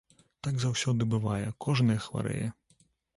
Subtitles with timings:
[0.45, 2.47] Так заўсёды бывае, кожная хварэе.